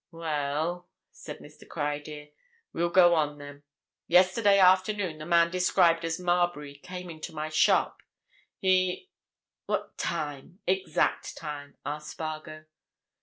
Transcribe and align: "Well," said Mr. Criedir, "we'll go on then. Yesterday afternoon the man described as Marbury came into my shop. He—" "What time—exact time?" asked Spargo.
"Well," 0.09 0.89
said 1.11 1.37
Mr. 1.37 1.67
Criedir, 1.67 2.29
"we'll 2.73 2.89
go 2.89 3.13
on 3.13 3.37
then. 3.37 3.61
Yesterday 4.07 4.57
afternoon 4.57 5.19
the 5.19 5.27
man 5.27 5.51
described 5.51 6.03
as 6.03 6.19
Marbury 6.19 6.73
came 6.73 7.11
into 7.11 7.33
my 7.35 7.49
shop. 7.49 8.01
He—" 8.57 9.11
"What 9.67 9.99
time—exact 9.99 11.37
time?" 11.37 11.77
asked 11.85 12.09
Spargo. 12.13 12.65